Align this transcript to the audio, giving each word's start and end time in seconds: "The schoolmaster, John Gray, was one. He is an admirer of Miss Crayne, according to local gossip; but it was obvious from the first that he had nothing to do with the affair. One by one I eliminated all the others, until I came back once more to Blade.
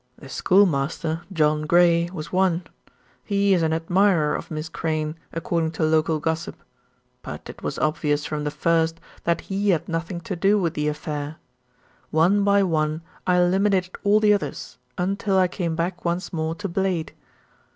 "The 0.17 0.29
schoolmaster, 0.29 1.21
John 1.31 1.67
Gray, 1.67 2.09
was 2.11 2.31
one. 2.33 2.63
He 3.23 3.53
is 3.53 3.61
an 3.61 3.71
admirer 3.71 4.33
of 4.33 4.49
Miss 4.49 4.67
Crayne, 4.67 5.15
according 5.31 5.73
to 5.73 5.83
local 5.83 6.19
gossip; 6.19 6.55
but 7.21 7.47
it 7.51 7.61
was 7.61 7.77
obvious 7.77 8.25
from 8.25 8.43
the 8.43 8.49
first 8.49 8.99
that 9.25 9.41
he 9.41 9.69
had 9.69 9.87
nothing 9.87 10.19
to 10.21 10.35
do 10.35 10.57
with 10.57 10.73
the 10.73 10.87
affair. 10.87 11.35
One 12.09 12.43
by 12.43 12.63
one 12.63 13.03
I 13.27 13.35
eliminated 13.39 13.95
all 14.03 14.19
the 14.19 14.33
others, 14.33 14.79
until 14.97 15.37
I 15.37 15.47
came 15.47 15.75
back 15.75 16.03
once 16.03 16.33
more 16.33 16.55
to 16.55 16.67
Blade. 16.67 17.13